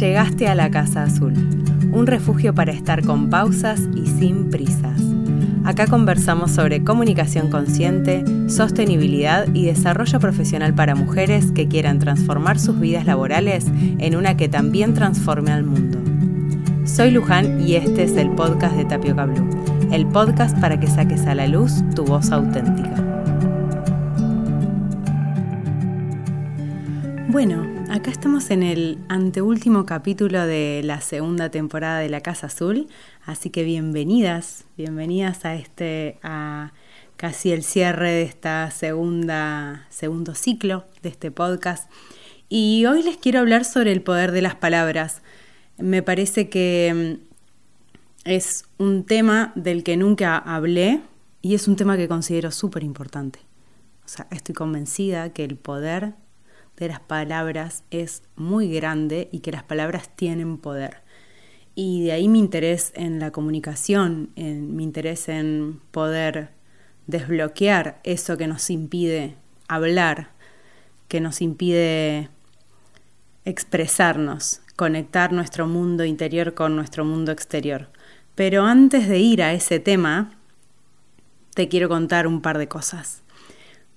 Llegaste 0.00 0.48
a 0.48 0.56
la 0.56 0.72
Casa 0.72 1.04
Azul, 1.04 1.34
un 1.92 2.08
refugio 2.08 2.52
para 2.52 2.72
estar 2.72 3.04
con 3.04 3.30
pausas 3.30 3.80
y 3.94 4.06
sin 4.06 4.50
prisas. 4.50 5.00
Acá 5.62 5.86
conversamos 5.86 6.50
sobre 6.50 6.82
comunicación 6.82 7.48
consciente, 7.48 8.24
sostenibilidad 8.48 9.46
y 9.54 9.66
desarrollo 9.66 10.18
profesional 10.18 10.74
para 10.74 10.96
mujeres 10.96 11.52
que 11.52 11.68
quieran 11.68 12.00
transformar 12.00 12.58
sus 12.58 12.80
vidas 12.80 13.06
laborales 13.06 13.66
en 13.98 14.16
una 14.16 14.36
que 14.36 14.48
también 14.48 14.94
transforme 14.94 15.52
al 15.52 15.62
mundo. 15.62 16.00
Soy 16.84 17.12
Luján 17.12 17.60
y 17.60 17.76
este 17.76 18.02
es 18.02 18.16
el 18.16 18.30
podcast 18.30 18.74
de 18.74 18.86
Tapioca 18.86 19.26
Blue, 19.26 19.48
el 19.92 20.06
podcast 20.06 20.58
para 20.58 20.80
que 20.80 20.88
saques 20.88 21.24
a 21.26 21.36
la 21.36 21.46
luz 21.46 21.84
tu 21.94 22.04
voz 22.04 22.32
auténtica. 22.32 22.96
Bueno, 27.28 27.74
acá 27.94 28.10
estamos 28.10 28.50
en 28.50 28.64
el 28.64 28.98
anteúltimo 29.08 29.86
capítulo 29.86 30.48
de 30.48 30.80
la 30.82 31.00
segunda 31.00 31.50
temporada 31.50 32.00
de 32.00 32.08
La 32.08 32.22
Casa 32.22 32.48
Azul, 32.48 32.88
así 33.24 33.50
que 33.50 33.62
bienvenidas, 33.62 34.64
bienvenidas 34.76 35.44
a 35.44 35.54
este, 35.54 36.18
a 36.24 36.72
casi 37.16 37.52
el 37.52 37.62
cierre 37.62 38.10
de 38.10 38.22
esta 38.24 38.68
segunda, 38.72 39.86
segundo 39.90 40.34
ciclo 40.34 40.86
de 41.02 41.10
este 41.10 41.30
podcast. 41.30 41.88
Y 42.48 42.84
hoy 42.86 43.04
les 43.04 43.16
quiero 43.16 43.38
hablar 43.38 43.64
sobre 43.64 43.92
el 43.92 44.02
poder 44.02 44.32
de 44.32 44.42
las 44.42 44.56
palabras. 44.56 45.22
Me 45.78 46.02
parece 46.02 46.48
que 46.48 47.20
mm, 48.26 48.28
es 48.28 48.64
un 48.76 49.04
tema 49.04 49.52
del 49.54 49.84
que 49.84 49.96
nunca 49.96 50.36
hablé 50.36 51.00
y 51.42 51.54
es 51.54 51.68
un 51.68 51.76
tema 51.76 51.96
que 51.96 52.08
considero 52.08 52.50
súper 52.50 52.82
importante. 52.82 53.38
O 54.04 54.08
sea, 54.08 54.26
estoy 54.32 54.56
convencida 54.56 55.32
que 55.32 55.44
el 55.44 55.54
poder 55.54 56.14
de 56.76 56.88
las 56.88 57.00
palabras 57.00 57.84
es 57.90 58.22
muy 58.36 58.72
grande 58.72 59.28
y 59.32 59.40
que 59.40 59.52
las 59.52 59.62
palabras 59.62 60.08
tienen 60.14 60.58
poder. 60.58 61.02
Y 61.74 62.04
de 62.04 62.12
ahí 62.12 62.28
mi 62.28 62.38
interés 62.38 62.92
en 62.94 63.18
la 63.18 63.30
comunicación, 63.30 64.30
en 64.36 64.76
mi 64.76 64.84
interés 64.84 65.28
en 65.28 65.80
poder 65.90 66.50
desbloquear 67.06 68.00
eso 68.04 68.36
que 68.36 68.46
nos 68.46 68.70
impide 68.70 69.36
hablar, 69.68 70.30
que 71.08 71.20
nos 71.20 71.40
impide 71.42 72.28
expresarnos, 73.44 74.60
conectar 74.76 75.32
nuestro 75.32 75.66
mundo 75.66 76.04
interior 76.04 76.54
con 76.54 76.76
nuestro 76.76 77.04
mundo 77.04 77.32
exterior. 77.32 77.88
Pero 78.34 78.64
antes 78.64 79.08
de 79.08 79.18
ir 79.18 79.42
a 79.42 79.52
ese 79.52 79.78
tema, 79.78 80.32
te 81.54 81.68
quiero 81.68 81.88
contar 81.88 82.26
un 82.26 82.40
par 82.40 82.58
de 82.58 82.68
cosas. 82.68 83.22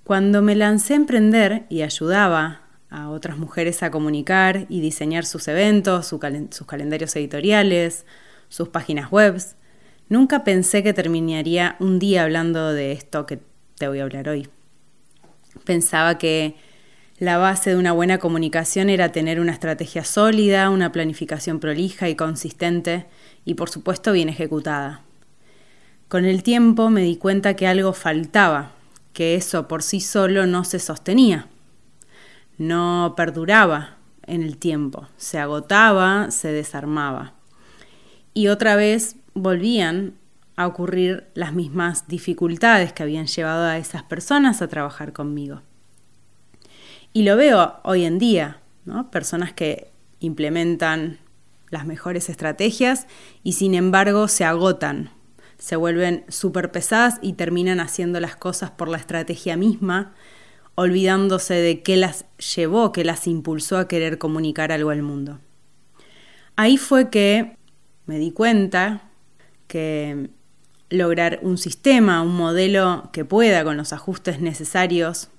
Cuando 0.03 0.41
me 0.41 0.55
lancé 0.55 0.93
a 0.93 0.97
emprender 0.97 1.65
y 1.69 1.81
ayudaba 1.81 2.66
a 2.89 3.09
otras 3.09 3.37
mujeres 3.37 3.83
a 3.83 3.91
comunicar 3.91 4.65
y 4.69 4.79
diseñar 4.81 5.25
sus 5.25 5.47
eventos, 5.47 6.07
sus 6.07 6.19
calendarios 6.67 7.15
editoriales, 7.15 8.05
sus 8.49 8.69
páginas 8.69 9.11
web. 9.11 9.41
Nunca 10.09 10.43
pensé 10.43 10.83
que 10.83 10.93
terminaría 10.93 11.75
un 11.79 11.99
día 11.99 12.23
hablando 12.23 12.71
de 12.71 12.93
esto 12.93 13.25
que 13.25 13.39
te 13.77 13.87
voy 13.87 13.99
a 13.99 14.03
hablar 14.03 14.29
hoy. 14.29 14.47
Pensaba 15.65 16.17
que 16.17 16.55
la 17.19 17.37
base 17.37 17.71
de 17.71 17.75
una 17.75 17.91
buena 17.91 18.19
comunicación 18.19 18.89
era 18.89 19.11
tener 19.11 19.39
una 19.39 19.51
estrategia 19.51 20.03
sólida, 20.03 20.69
una 20.69 20.91
planificación 20.91 21.59
prolija 21.59 22.07
y 22.09 22.15
consistente 22.15 23.05
y 23.43 23.55
por 23.55 23.69
supuesto 23.69 24.13
bien 24.13 24.29
ejecutada. 24.29 25.01
Con 26.07 26.23
el 26.23 26.41
tiempo 26.41 26.89
me 26.89 27.01
di 27.01 27.17
cuenta 27.17 27.55
que 27.55 27.67
algo 27.67 27.91
faltaba, 27.91 28.71
que 29.11 29.35
eso 29.35 29.67
por 29.67 29.83
sí 29.83 29.99
solo 29.99 30.45
no 30.45 30.63
se 30.63 30.79
sostenía 30.79 31.49
no 32.57 33.13
perduraba 33.15 33.97
en 34.23 34.43
el 34.43 34.57
tiempo, 34.57 35.07
se 35.17 35.39
agotaba, 35.39 36.31
se 36.31 36.51
desarmaba. 36.51 37.33
Y 38.33 38.47
otra 38.49 38.75
vez 38.75 39.15
volvían 39.33 40.15
a 40.55 40.67
ocurrir 40.67 41.27
las 41.33 41.53
mismas 41.53 42.07
dificultades 42.07 42.91
que 42.91 43.03
habían 43.03 43.27
llevado 43.27 43.65
a 43.65 43.77
esas 43.77 44.03
personas 44.03 44.61
a 44.61 44.67
trabajar 44.67 45.13
conmigo. 45.13 45.61
Y 47.13 47.23
lo 47.23 47.35
veo 47.37 47.75
hoy 47.83 48.05
en 48.05 48.19
día, 48.19 48.59
¿no? 48.85 49.09
personas 49.11 49.53
que 49.53 49.91
implementan 50.19 51.19
las 51.69 51.85
mejores 51.85 52.29
estrategias 52.29 53.07
y 53.43 53.53
sin 53.53 53.75
embargo 53.75 54.27
se 54.27 54.45
agotan, 54.45 55.11
se 55.57 55.75
vuelven 55.75 56.25
súper 56.27 56.71
pesadas 56.71 57.19
y 57.21 57.33
terminan 57.33 57.79
haciendo 57.79 58.19
las 58.19 58.35
cosas 58.35 58.71
por 58.71 58.87
la 58.87 58.97
estrategia 58.97 59.57
misma 59.57 60.13
olvidándose 60.79 61.55
de 61.55 61.81
qué 61.81 61.97
las 61.97 62.25
llevó, 62.55 62.91
qué 62.91 63.03
las 63.03 63.25
impulsó 63.25 63.79
a 63.79 63.87
querer 63.87 64.19
comunicar 64.19 64.71
algo 64.71 64.91
al 64.91 65.01
mundo. 65.01 65.39
Ahí 66.55 66.77
fue 66.77 67.09
que 67.09 67.57
me 68.05 68.19
di 68.19 68.31
cuenta 68.31 69.09
que 69.65 70.29
lograr 70.91 71.39
un 71.41 71.57
sistema, 71.57 72.21
un 72.21 72.35
modelo 72.35 73.09
que 73.11 73.25
pueda 73.25 73.63
con 73.63 73.75
los 73.75 73.91
ajustes 73.91 74.39
necesarios, 74.39 75.29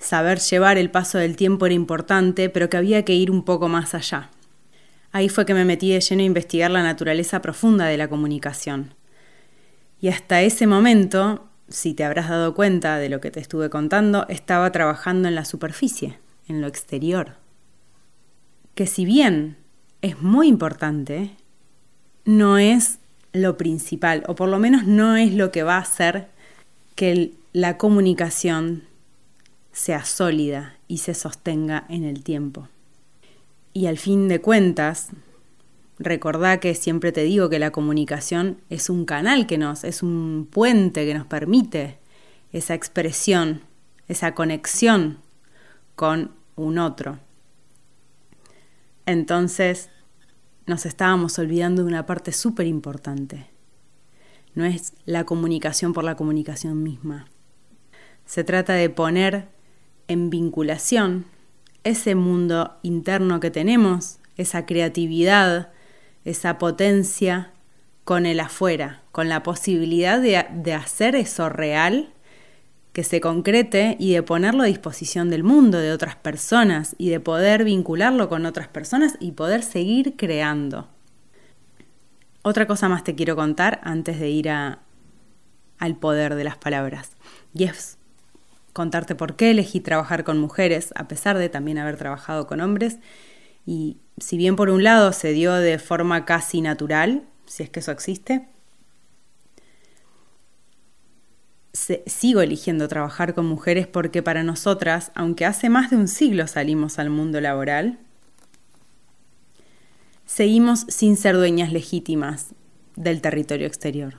saber 0.00 0.40
llevar 0.40 0.78
el 0.78 0.90
paso 0.90 1.16
del 1.16 1.36
tiempo 1.36 1.66
era 1.66 1.76
importante, 1.76 2.50
pero 2.50 2.68
que 2.68 2.76
había 2.76 3.04
que 3.04 3.14
ir 3.14 3.30
un 3.30 3.44
poco 3.44 3.68
más 3.68 3.94
allá. 3.94 4.30
Ahí 5.12 5.28
fue 5.28 5.46
que 5.46 5.54
me 5.54 5.64
metí 5.64 5.92
de 5.92 6.00
lleno 6.00 6.22
a 6.22 6.26
investigar 6.26 6.72
la 6.72 6.82
naturaleza 6.82 7.40
profunda 7.40 7.86
de 7.86 7.98
la 7.98 8.08
comunicación. 8.08 8.94
Y 10.00 10.08
hasta 10.08 10.42
ese 10.42 10.66
momento 10.66 11.51
si 11.68 11.94
te 11.94 12.04
habrás 12.04 12.28
dado 12.28 12.54
cuenta 12.54 12.98
de 12.98 13.08
lo 13.08 13.20
que 13.20 13.30
te 13.30 13.40
estuve 13.40 13.70
contando, 13.70 14.26
estaba 14.28 14.70
trabajando 14.72 15.28
en 15.28 15.34
la 15.34 15.44
superficie, 15.44 16.18
en 16.48 16.60
lo 16.60 16.66
exterior. 16.66 17.36
Que 18.74 18.86
si 18.86 19.04
bien 19.04 19.56
es 20.00 20.20
muy 20.20 20.48
importante, 20.48 21.30
no 22.24 22.58
es 22.58 22.98
lo 23.32 23.56
principal, 23.56 24.24
o 24.26 24.34
por 24.34 24.48
lo 24.48 24.58
menos 24.58 24.84
no 24.84 25.16
es 25.16 25.34
lo 25.34 25.50
que 25.50 25.62
va 25.62 25.76
a 25.76 25.82
hacer 25.82 26.28
que 26.94 27.32
la 27.52 27.78
comunicación 27.78 28.84
sea 29.72 30.04
sólida 30.04 30.76
y 30.88 30.98
se 30.98 31.14
sostenga 31.14 31.84
en 31.88 32.04
el 32.04 32.22
tiempo. 32.22 32.68
Y 33.72 33.86
al 33.86 33.96
fin 33.96 34.28
de 34.28 34.40
cuentas, 34.40 35.08
Recordá 36.02 36.58
que 36.58 36.74
siempre 36.74 37.12
te 37.12 37.22
digo 37.22 37.48
que 37.48 37.60
la 37.60 37.70
comunicación 37.70 38.60
es 38.70 38.90
un 38.90 39.04
canal 39.04 39.46
que 39.46 39.56
nos, 39.56 39.84
es 39.84 40.02
un 40.02 40.48
puente 40.50 41.06
que 41.06 41.14
nos 41.14 41.26
permite 41.26 41.98
esa 42.52 42.74
expresión, 42.74 43.62
esa 44.08 44.34
conexión 44.34 45.18
con 45.94 46.32
un 46.56 46.78
otro. 46.78 47.20
Entonces, 49.06 49.90
nos 50.66 50.86
estábamos 50.86 51.38
olvidando 51.38 51.82
de 51.82 51.88
una 51.88 52.04
parte 52.04 52.32
súper 52.32 52.66
importante. 52.66 53.46
No 54.54 54.64
es 54.64 54.94
la 55.04 55.24
comunicación 55.24 55.92
por 55.92 56.02
la 56.02 56.16
comunicación 56.16 56.82
misma. 56.82 57.28
Se 58.24 58.42
trata 58.42 58.72
de 58.72 58.90
poner 58.90 59.48
en 60.08 60.30
vinculación 60.30 61.26
ese 61.84 62.16
mundo 62.16 62.76
interno 62.82 63.38
que 63.38 63.52
tenemos, 63.52 64.18
esa 64.36 64.66
creatividad, 64.66 65.72
esa 66.24 66.58
potencia 66.58 67.52
con 68.04 68.26
el 68.26 68.40
afuera, 68.40 69.02
con 69.12 69.28
la 69.28 69.42
posibilidad 69.42 70.20
de, 70.20 70.74
hacer 70.74 71.14
eso 71.14 71.48
real, 71.48 72.12
que 72.92 73.04
se 73.04 73.20
concrete 73.20 73.96
y 73.98 74.12
de 74.12 74.22
ponerlo 74.22 74.64
a 74.64 74.66
disposición 74.66 75.30
del 75.30 75.44
mundo, 75.44 75.78
de 75.78 75.92
otras 75.92 76.16
personas, 76.16 76.94
y 76.98 77.10
de 77.10 77.20
poder 77.20 77.64
vincularlo 77.64 78.28
con 78.28 78.44
otras 78.44 78.68
personas 78.68 79.16
y 79.20 79.32
poder 79.32 79.62
seguir 79.62 80.16
creando. 80.16 80.88
Otra 82.42 82.66
cosa 82.66 82.88
más 82.88 83.04
te 83.04 83.14
quiero 83.14 83.36
contar 83.36 83.80
antes 83.84 84.18
de 84.18 84.28
ir 84.28 84.50
a, 84.50 84.80
al 85.78 85.96
poder 85.96 86.34
de 86.34 86.44
las 86.44 86.56
palabras. 86.56 87.12
Y 87.54 87.64
es 87.64 87.98
contarte 88.72 89.14
por 89.14 89.36
qué 89.36 89.52
elegí 89.52 89.80
trabajar 89.80 90.24
con 90.24 90.38
mujeres, 90.38 90.92
a 90.96 91.08
pesar 91.08 91.38
de 91.38 91.48
también 91.48 91.78
haber 91.78 91.96
trabajado 91.96 92.46
con 92.46 92.60
hombres, 92.60 92.98
y 93.64 93.98
si 94.18 94.36
bien 94.36 94.56
por 94.56 94.70
un 94.70 94.84
lado 94.84 95.12
se 95.12 95.32
dio 95.32 95.54
de 95.54 95.78
forma 95.78 96.24
casi 96.24 96.60
natural, 96.60 97.24
si 97.46 97.62
es 97.62 97.70
que 97.70 97.80
eso 97.80 97.92
existe, 97.92 98.46
sigo 102.06 102.42
eligiendo 102.42 102.86
trabajar 102.88 103.34
con 103.34 103.46
mujeres 103.46 103.86
porque 103.86 104.22
para 104.22 104.42
nosotras, 104.42 105.10
aunque 105.14 105.46
hace 105.46 105.68
más 105.68 105.90
de 105.90 105.96
un 105.96 106.08
siglo 106.08 106.46
salimos 106.46 106.98
al 106.98 107.10
mundo 107.10 107.40
laboral, 107.40 107.98
seguimos 110.26 110.80
sin 110.88 111.16
ser 111.16 111.36
dueñas 111.36 111.72
legítimas 111.72 112.54
del 112.96 113.20
territorio 113.22 113.66
exterior. 113.66 114.14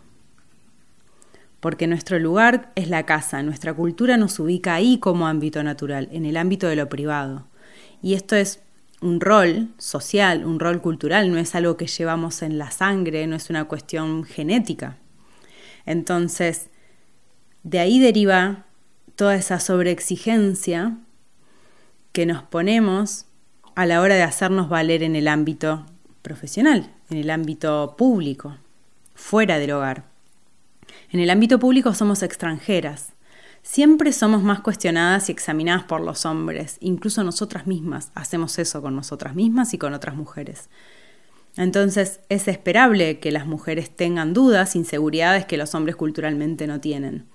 Porque 1.59 1.87
nuestro 1.87 2.19
lugar 2.19 2.71
es 2.75 2.89
la 2.89 3.05
casa, 3.05 3.41
nuestra 3.41 3.73
cultura 3.73 4.17
nos 4.17 4.37
ubica 4.39 4.73
ahí 4.73 4.97
como 4.97 5.27
ámbito 5.27 5.63
natural, 5.63 6.09
en 6.11 6.25
el 6.25 6.35
ámbito 6.37 6.67
de 6.67 6.75
lo 6.75 6.89
privado. 6.89 7.47
Y 8.01 8.15
esto 8.15 8.35
es 8.35 8.62
un 9.03 9.19
rol 9.19 9.69
social, 9.77 10.45
un 10.45 10.59
rol 10.59 10.81
cultural, 10.81 11.31
no 11.31 11.37
es 11.37 11.55
algo 11.55 11.77
que 11.77 11.87
llevamos 11.87 12.41
en 12.41 12.57
la 12.57 12.71
sangre, 12.71 13.27
no 13.27 13.35
es 13.35 13.49
una 13.49 13.65
cuestión 13.65 14.23
genética. 14.23 14.97
Entonces, 15.85 16.69
de 17.63 17.79
ahí 17.79 17.99
deriva 17.99 18.65
toda 19.15 19.35
esa 19.35 19.59
sobreexigencia 19.59 20.97
que 22.13 22.25
nos 22.25 22.43
ponemos 22.43 23.25
a 23.75 23.85
la 23.85 24.01
hora 24.01 24.15
de 24.15 24.23
hacernos 24.23 24.69
valer 24.69 25.03
en 25.03 25.15
el 25.15 25.27
ámbito 25.27 25.85
profesional, 26.21 26.93
en 27.09 27.17
el 27.17 27.29
ámbito 27.29 27.95
público, 27.97 28.57
fuera 29.15 29.59
del 29.59 29.71
hogar. 29.71 30.05
En 31.11 31.19
el 31.19 31.29
ámbito 31.29 31.59
público 31.59 31.93
somos 31.93 32.23
extranjeras. 32.23 33.13
Siempre 33.63 34.11
somos 34.11 34.43
más 34.43 34.59
cuestionadas 34.59 35.29
y 35.29 35.31
examinadas 35.31 35.83
por 35.83 36.01
los 36.01 36.25
hombres. 36.25 36.77
Incluso 36.81 37.23
nosotras 37.23 37.65
mismas 37.65 38.11
hacemos 38.13 38.59
eso 38.59 38.81
con 38.81 38.93
nosotras 38.93 39.35
mismas 39.35 39.73
y 39.73 39.77
con 39.77 39.93
otras 39.93 40.15
mujeres. 40.15 40.69
Entonces 41.55 42.19
es 42.27 42.47
esperable 42.49 43.19
que 43.19 43.31
las 43.31 43.45
mujeres 43.47 43.89
tengan 43.89 44.33
dudas, 44.33 44.75
inseguridades 44.75 45.45
que 45.45 45.57
los 45.57 45.73
hombres 45.75 45.95
culturalmente 45.95 46.67
no 46.67 46.81
tienen. 46.81 47.25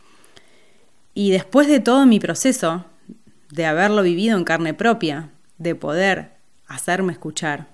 Y 1.15 1.31
después 1.31 1.67
de 1.67 1.81
todo 1.81 2.05
mi 2.05 2.21
proceso, 2.21 2.85
de 3.51 3.65
haberlo 3.65 4.03
vivido 4.03 4.37
en 4.37 4.45
carne 4.45 4.75
propia, 4.75 5.31
de 5.57 5.75
poder 5.75 6.33
hacerme 6.67 7.13
escuchar 7.13 7.69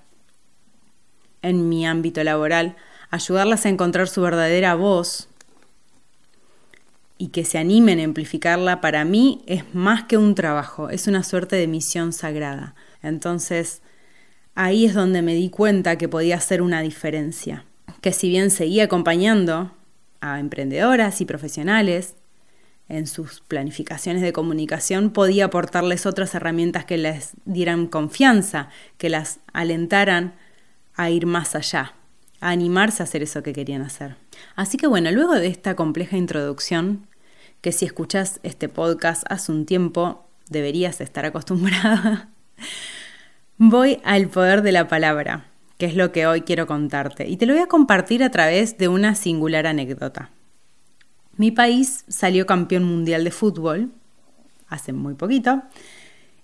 en 1.41 1.67
mi 1.67 1.85
ámbito 1.85 2.23
laboral, 2.23 2.77
ayudarlas 3.11 3.65
a 3.65 3.69
encontrar 3.69 4.07
su 4.07 4.21
verdadera 4.21 4.75
voz 4.75 5.27
y 7.17 7.27
que 7.29 7.45
se 7.45 7.57
animen 7.57 7.99
a 7.99 8.03
amplificarla, 8.03 8.81
para 8.81 9.05
mí 9.05 9.43
es 9.47 9.73
más 9.73 10.03
que 10.03 10.17
un 10.17 10.35
trabajo, 10.35 10.89
es 10.89 11.07
una 11.07 11.23
suerte 11.23 11.55
de 11.55 11.67
misión 11.67 12.13
sagrada. 12.13 12.75
Entonces, 13.01 13.81
ahí 14.53 14.85
es 14.85 14.93
donde 14.93 15.21
me 15.21 15.33
di 15.33 15.49
cuenta 15.49 15.97
que 15.97 16.09
podía 16.09 16.35
hacer 16.35 16.61
una 16.61 16.81
diferencia, 16.81 17.65
que 18.01 18.11
si 18.11 18.29
bien 18.29 18.51
seguía 18.51 18.85
acompañando 18.85 19.71
a 20.19 20.39
emprendedoras 20.39 21.21
y 21.21 21.25
profesionales 21.25 22.15
en 22.87 23.07
sus 23.07 23.41
planificaciones 23.41 24.21
de 24.21 24.33
comunicación, 24.33 25.11
podía 25.11 25.45
aportarles 25.45 26.05
otras 26.05 26.35
herramientas 26.35 26.85
que 26.85 26.97
les 26.97 27.31
dieran 27.45 27.87
confianza, 27.87 28.69
que 28.97 29.09
las 29.09 29.39
alentaran 29.53 30.35
a 30.95 31.09
ir 31.09 31.25
más 31.25 31.55
allá, 31.55 31.93
animarse 32.49 33.01
a 33.01 33.05
hacer 33.05 33.23
eso 33.23 33.43
que 33.43 33.53
querían 33.53 33.81
hacer. 33.81 34.15
Así 34.55 34.77
que 34.77 34.87
bueno, 34.87 35.11
luego 35.11 35.33
de 35.33 35.47
esta 35.47 35.75
compleja 35.75 36.17
introducción, 36.17 37.07
que 37.61 37.71
si 37.71 37.85
escuchas 37.85 38.39
este 38.43 38.69
podcast 38.69 39.23
hace 39.29 39.51
un 39.51 39.65
tiempo 39.65 40.25
deberías 40.49 41.01
estar 41.01 41.25
acostumbrada, 41.25 42.29
voy 43.57 43.99
al 44.03 44.27
poder 44.29 44.61
de 44.61 44.71
la 44.71 44.87
palabra, 44.87 45.47
que 45.77 45.87
es 45.87 45.95
lo 45.95 46.11
que 46.11 46.27
hoy 46.27 46.41
quiero 46.41 46.67
contarte, 46.67 47.27
y 47.27 47.37
te 47.37 47.45
lo 47.45 47.53
voy 47.53 47.63
a 47.63 47.67
compartir 47.67 48.23
a 48.23 48.31
través 48.31 48.77
de 48.77 48.87
una 48.87 49.15
singular 49.15 49.67
anécdota. 49.67 50.29
Mi 51.37 51.51
país 51.51 52.05
salió 52.07 52.45
campeón 52.45 52.85
mundial 52.85 53.23
de 53.23 53.31
fútbol 53.31 53.91
hace 54.67 54.93
muy 54.93 55.15
poquito, 55.15 55.63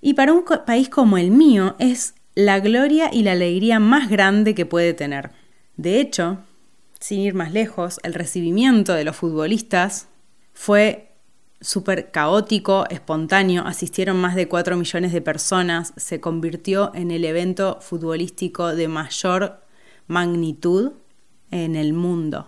y 0.02 0.16
para 0.16 0.34
un 0.34 0.44
país 0.66 0.90
como 0.90 1.18
el 1.18 1.32
mío 1.32 1.76
es 1.80 2.16
la 2.34 2.60
gloria 2.60 3.10
y 3.14 3.24
la 3.24 3.34
alegría 3.34 3.80
más 3.80 4.10
grande 4.10 4.56
que 4.56 4.66
puede 4.66 4.94
tener. 4.94 5.41
De 5.78 6.00
hecho, 6.00 6.40
sin 7.00 7.20
ir 7.20 7.34
más 7.34 7.52
lejos, 7.54 8.00
el 8.04 8.14
recibimiento 8.14 8.94
de 8.94 9.04
los 9.04 9.16
futbolistas 9.16 10.08
fue 10.54 11.12
súper 11.62 12.12
caótico, 12.12 12.86
espontáneo, 12.90 13.64
asistieron 13.66 14.18
más 14.18 14.36
de 14.36 14.48
4 14.48 14.76
millones 14.76 15.14
de 15.14 15.22
personas, 15.22 15.94
se 15.96 16.20
convirtió 16.20 16.92
en 16.96 17.12
el 17.12 17.24
evento 17.24 17.78
futbolístico 17.82 18.76
de 18.76 18.88
mayor 18.88 19.62
magnitud 20.08 20.94
en 21.52 21.76
el 21.76 21.94
mundo. 21.94 22.48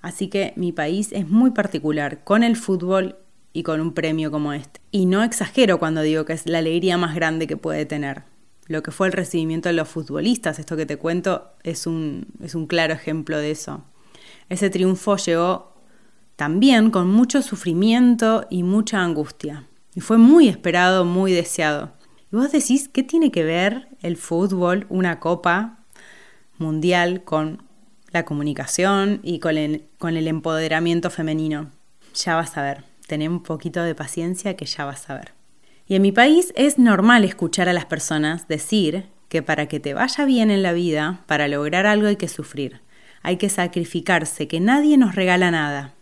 Así 0.00 0.28
que 0.28 0.52
mi 0.56 0.72
país 0.72 1.12
es 1.12 1.28
muy 1.28 1.50
particular 1.50 2.24
con 2.24 2.42
el 2.42 2.56
fútbol 2.56 3.16
y 3.52 3.62
con 3.62 3.80
un 3.80 3.92
premio 3.92 4.30
como 4.30 4.52
este. 4.52 4.80
Y 4.90 5.06
no 5.06 5.22
exagero 5.22 5.78
cuando 5.78 6.02
digo 6.02 6.24
que 6.24 6.32
es 6.32 6.46
la 6.46 6.58
alegría 6.58 6.96
más 6.96 7.14
grande 7.14 7.46
que 7.46 7.56
puede 7.56 7.86
tener 7.86 8.22
lo 8.68 8.82
que 8.82 8.90
fue 8.90 9.06
el 9.06 9.14
recibimiento 9.14 9.68
de 9.70 9.72
los 9.72 9.88
futbolistas, 9.88 10.58
esto 10.58 10.76
que 10.76 10.86
te 10.86 10.98
cuento 10.98 11.50
es 11.62 11.86
un, 11.86 12.26
es 12.42 12.54
un 12.54 12.66
claro 12.66 12.94
ejemplo 12.94 13.38
de 13.38 13.50
eso. 13.50 13.82
Ese 14.48 14.70
triunfo 14.70 15.16
llegó 15.16 15.74
también 16.36 16.90
con 16.90 17.08
mucho 17.08 17.42
sufrimiento 17.42 18.46
y 18.50 18.62
mucha 18.62 19.02
angustia. 19.02 19.66
Y 19.94 20.00
fue 20.00 20.18
muy 20.18 20.48
esperado, 20.48 21.04
muy 21.04 21.32
deseado. 21.32 21.92
Y 22.30 22.36
vos 22.36 22.52
decís, 22.52 22.88
¿qué 22.88 23.02
tiene 23.02 23.32
que 23.32 23.42
ver 23.42 23.88
el 24.02 24.16
fútbol, 24.16 24.86
una 24.90 25.18
copa 25.18 25.78
mundial, 26.58 27.24
con 27.24 27.62
la 28.10 28.24
comunicación 28.24 29.20
y 29.22 29.38
con 29.40 29.56
el, 29.56 29.86
con 29.98 30.16
el 30.16 30.28
empoderamiento 30.28 31.10
femenino? 31.10 31.70
Ya 32.14 32.36
vas 32.36 32.56
a 32.56 32.62
ver. 32.62 32.84
Tené 33.06 33.28
un 33.28 33.42
poquito 33.42 33.82
de 33.82 33.94
paciencia 33.94 34.56
que 34.56 34.66
ya 34.66 34.84
vas 34.84 35.08
a 35.08 35.14
ver. 35.14 35.37
Y 35.88 35.94
en 35.94 36.02
mi 36.02 36.12
país 36.12 36.52
es 36.54 36.78
normal 36.78 37.24
escuchar 37.24 37.68
a 37.68 37.72
las 37.72 37.86
personas 37.86 38.46
decir 38.46 39.06
que 39.30 39.42
para 39.42 39.66
que 39.66 39.80
te 39.80 39.94
vaya 39.94 40.26
bien 40.26 40.50
en 40.50 40.62
la 40.62 40.74
vida, 40.74 41.24
para 41.26 41.48
lograr 41.48 41.86
algo 41.86 42.08
hay 42.08 42.16
que 42.16 42.28
sufrir, 42.28 42.82
hay 43.22 43.38
que 43.38 43.48
sacrificarse, 43.48 44.48
que 44.48 44.60
nadie 44.60 44.98
nos 44.98 45.14
regala 45.14 45.50
nada. 45.50 45.94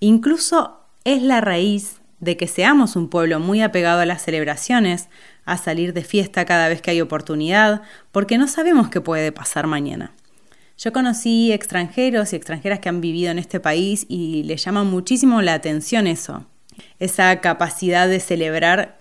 Incluso 0.00 0.80
es 1.04 1.22
la 1.22 1.40
raíz 1.40 2.00
de 2.20 2.36
que 2.36 2.46
seamos 2.46 2.96
un 2.96 3.08
pueblo 3.08 3.40
muy 3.40 3.62
apegado 3.62 4.00
a 4.00 4.06
las 4.06 4.22
celebraciones, 4.22 5.08
a 5.46 5.56
salir 5.56 5.94
de 5.94 6.04
fiesta 6.04 6.44
cada 6.44 6.68
vez 6.68 6.82
que 6.82 6.90
hay 6.90 7.00
oportunidad, 7.00 7.82
porque 8.12 8.36
no 8.36 8.46
sabemos 8.46 8.90
qué 8.90 9.00
puede 9.00 9.32
pasar 9.32 9.66
mañana. 9.66 10.12
Yo 10.76 10.92
conocí 10.92 11.50
extranjeros 11.52 12.32
y 12.32 12.36
extranjeras 12.36 12.80
que 12.80 12.90
han 12.90 13.00
vivido 13.00 13.30
en 13.30 13.38
este 13.38 13.58
país 13.58 14.04
y 14.08 14.42
les 14.42 14.62
llama 14.62 14.84
muchísimo 14.84 15.40
la 15.40 15.54
atención 15.54 16.06
eso, 16.06 16.44
esa 16.98 17.40
capacidad 17.40 18.08
de 18.08 18.20
celebrar 18.20 18.98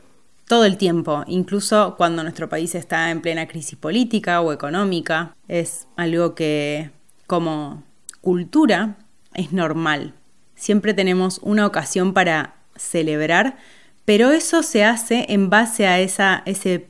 todo 0.47 0.63
el 0.65 0.77
tiempo, 0.77 1.23
incluso 1.27 1.95
cuando 1.97 2.23
nuestro 2.23 2.47
país 2.47 2.73
está 2.73 3.11
en 3.11 3.21
plena 3.21 3.47
crisis 3.47 3.77
política 3.77 4.41
o 4.41 4.53
económica. 4.53 5.35
Es 5.47 5.87
algo 5.97 6.35
que 6.35 6.91
como 7.27 7.83
cultura 8.21 8.97
es 9.33 9.51
normal. 9.51 10.13
Siempre 10.55 10.93
tenemos 10.93 11.39
una 11.43 11.65
ocasión 11.65 12.13
para 12.13 12.55
celebrar, 12.75 13.57
pero 14.05 14.31
eso 14.31 14.63
se 14.63 14.85
hace 14.85 15.25
en 15.29 15.49
base 15.49 15.85
a 15.85 15.99
esa, 15.99 16.43
ese 16.45 16.87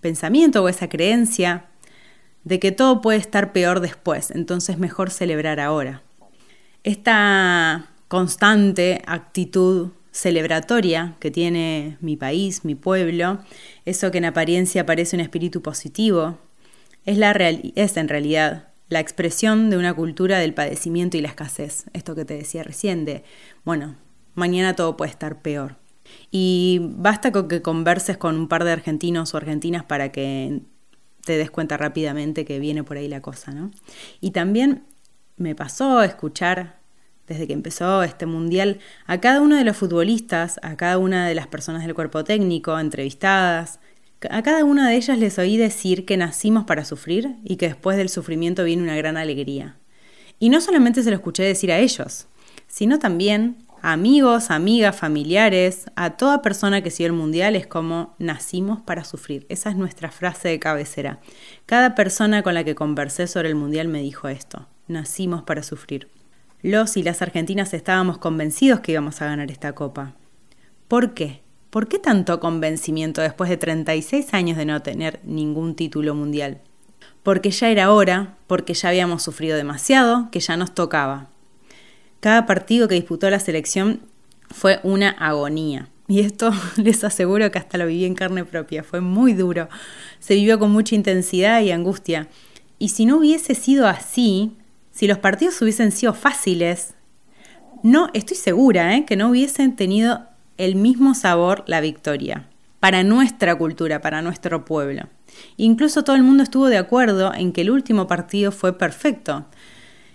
pensamiento 0.00 0.62
o 0.62 0.68
esa 0.68 0.88
creencia 0.88 1.66
de 2.44 2.58
que 2.58 2.72
todo 2.72 3.00
puede 3.00 3.18
estar 3.18 3.52
peor 3.52 3.80
después, 3.80 4.30
entonces 4.30 4.78
mejor 4.78 5.10
celebrar 5.10 5.60
ahora. 5.60 6.02
Esta 6.82 7.90
constante 8.08 9.02
actitud 9.06 9.90
celebratoria 10.10 11.16
que 11.20 11.30
tiene 11.30 11.96
mi 12.00 12.16
país, 12.16 12.64
mi 12.64 12.74
pueblo, 12.74 13.38
eso 13.84 14.10
que 14.10 14.18
en 14.18 14.24
apariencia 14.24 14.86
parece 14.86 15.16
un 15.16 15.20
espíritu 15.20 15.62
positivo, 15.62 16.38
es, 17.04 17.18
la 17.18 17.32
es 17.32 17.96
en 17.96 18.08
realidad 18.08 18.68
la 18.88 19.00
expresión 19.00 19.70
de 19.70 19.76
una 19.76 19.94
cultura 19.94 20.38
del 20.38 20.54
padecimiento 20.54 21.16
y 21.16 21.20
la 21.20 21.28
escasez. 21.28 21.84
Esto 21.92 22.14
que 22.14 22.24
te 22.24 22.34
decía 22.34 22.62
recién 22.62 23.04
de, 23.04 23.22
bueno, 23.64 23.96
mañana 24.34 24.74
todo 24.74 24.96
puede 24.96 25.10
estar 25.10 25.42
peor. 25.42 25.76
Y 26.30 26.80
basta 26.82 27.32
con 27.32 27.48
que 27.48 27.60
converses 27.60 28.16
con 28.16 28.36
un 28.36 28.48
par 28.48 28.64
de 28.64 28.72
argentinos 28.72 29.34
o 29.34 29.36
argentinas 29.36 29.84
para 29.84 30.10
que 30.10 30.62
te 31.24 31.36
des 31.36 31.50
cuenta 31.50 31.76
rápidamente 31.76 32.46
que 32.46 32.58
viene 32.58 32.82
por 32.82 32.96
ahí 32.96 33.08
la 33.08 33.20
cosa, 33.20 33.52
¿no? 33.52 33.70
Y 34.20 34.30
también 34.30 34.84
me 35.36 35.54
pasó 35.54 36.02
escuchar 36.02 36.78
desde 37.28 37.46
que 37.46 37.52
empezó 37.52 38.02
este 38.02 38.26
mundial, 38.26 38.78
a 39.06 39.20
cada 39.20 39.40
uno 39.40 39.56
de 39.56 39.64
los 39.64 39.76
futbolistas, 39.76 40.58
a 40.62 40.76
cada 40.76 40.98
una 40.98 41.28
de 41.28 41.34
las 41.34 41.46
personas 41.46 41.82
del 41.82 41.94
cuerpo 41.94 42.24
técnico 42.24 42.78
entrevistadas, 42.78 43.80
a 44.30 44.42
cada 44.42 44.64
una 44.64 44.88
de 44.88 44.96
ellas 44.96 45.18
les 45.18 45.38
oí 45.38 45.56
decir 45.56 46.04
que 46.04 46.16
nacimos 46.16 46.64
para 46.64 46.84
sufrir 46.84 47.36
y 47.44 47.56
que 47.56 47.68
después 47.68 47.96
del 47.96 48.08
sufrimiento 48.08 48.64
viene 48.64 48.82
una 48.82 48.96
gran 48.96 49.16
alegría. 49.16 49.76
Y 50.40 50.48
no 50.48 50.60
solamente 50.60 51.02
se 51.02 51.10
lo 51.10 51.16
escuché 51.16 51.44
decir 51.44 51.70
a 51.70 51.78
ellos, 51.78 52.26
sino 52.66 52.98
también 52.98 53.64
a 53.80 53.92
amigos, 53.92 54.50
amigas, 54.50 54.96
familiares, 54.96 55.86
a 55.94 56.16
toda 56.16 56.42
persona 56.42 56.82
que 56.82 56.90
sigue 56.90 57.06
el 57.06 57.12
mundial 57.12 57.54
es 57.54 57.66
como 57.66 58.14
nacimos 58.18 58.80
para 58.80 59.04
sufrir. 59.04 59.46
Esa 59.48 59.70
es 59.70 59.76
nuestra 59.76 60.10
frase 60.10 60.48
de 60.48 60.58
cabecera. 60.58 61.20
Cada 61.66 61.94
persona 61.94 62.42
con 62.42 62.54
la 62.54 62.64
que 62.64 62.74
conversé 62.74 63.28
sobre 63.28 63.48
el 63.48 63.54
mundial 63.54 63.86
me 63.86 64.02
dijo 64.02 64.28
esto, 64.28 64.66
nacimos 64.88 65.42
para 65.42 65.62
sufrir. 65.62 66.08
Los 66.62 66.96
y 66.96 67.04
las 67.04 67.22
argentinas 67.22 67.72
estábamos 67.72 68.18
convencidos 68.18 68.80
que 68.80 68.92
íbamos 68.92 69.22
a 69.22 69.26
ganar 69.26 69.50
esta 69.50 69.74
copa. 69.74 70.16
¿Por 70.88 71.14
qué? 71.14 71.42
¿Por 71.70 71.86
qué 71.86 71.98
tanto 71.98 72.40
convencimiento 72.40 73.20
después 73.20 73.48
de 73.48 73.56
36 73.56 74.34
años 74.34 74.56
de 74.56 74.64
no 74.64 74.82
tener 74.82 75.20
ningún 75.22 75.76
título 75.76 76.16
mundial? 76.16 76.60
Porque 77.22 77.50
ya 77.52 77.70
era 77.70 77.92
hora, 77.92 78.36
porque 78.48 78.74
ya 78.74 78.88
habíamos 78.88 79.22
sufrido 79.22 79.56
demasiado, 79.56 80.30
que 80.32 80.40
ya 80.40 80.56
nos 80.56 80.74
tocaba. 80.74 81.28
Cada 82.20 82.46
partido 82.46 82.88
que 82.88 82.96
disputó 82.96 83.30
la 83.30 83.38
selección 83.38 84.00
fue 84.50 84.80
una 84.82 85.10
agonía. 85.10 85.90
Y 86.08 86.20
esto 86.20 86.50
les 86.76 87.04
aseguro 87.04 87.52
que 87.52 87.58
hasta 87.58 87.78
lo 87.78 87.86
viví 87.86 88.04
en 88.04 88.14
carne 88.14 88.44
propia. 88.44 88.82
Fue 88.82 89.00
muy 89.00 89.34
duro. 89.34 89.68
Se 90.18 90.34
vivió 90.34 90.58
con 90.58 90.72
mucha 90.72 90.96
intensidad 90.96 91.60
y 91.60 91.70
angustia. 91.70 92.26
Y 92.80 92.88
si 92.88 93.06
no 93.06 93.18
hubiese 93.18 93.54
sido 93.54 93.86
así, 93.86 94.56
si 94.98 95.06
los 95.06 95.18
partidos 95.18 95.62
hubiesen 95.62 95.92
sido 95.92 96.12
fáciles, 96.12 96.94
no 97.84 98.10
estoy 98.14 98.36
segura 98.36 98.96
¿eh? 98.96 99.04
que 99.04 99.14
no 99.14 99.28
hubiesen 99.28 99.76
tenido 99.76 100.26
el 100.56 100.74
mismo 100.74 101.14
sabor 101.14 101.62
la 101.68 101.80
victoria 101.80 102.48
para 102.80 103.04
nuestra 103.04 103.54
cultura, 103.54 104.00
para 104.00 104.22
nuestro 104.22 104.64
pueblo. 104.64 105.02
Incluso 105.56 106.02
todo 106.02 106.16
el 106.16 106.24
mundo 106.24 106.42
estuvo 106.42 106.66
de 106.66 106.78
acuerdo 106.78 107.32
en 107.32 107.52
que 107.52 107.60
el 107.60 107.70
último 107.70 108.08
partido 108.08 108.50
fue 108.50 108.76
perfecto. 108.76 109.46